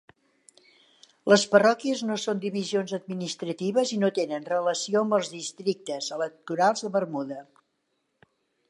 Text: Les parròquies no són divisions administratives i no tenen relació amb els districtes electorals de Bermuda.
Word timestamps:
Les 1.31 1.43
parròquies 1.51 2.01
no 2.11 2.17
són 2.23 2.41
divisions 2.45 2.95
administratives 2.99 3.93
i 3.99 4.01
no 4.05 4.11
tenen 4.19 4.49
relació 4.55 5.05
amb 5.07 5.19
els 5.21 5.31
districtes 5.37 6.11
electorals 6.19 6.89
de 6.89 6.95
Bermuda. 6.99 7.43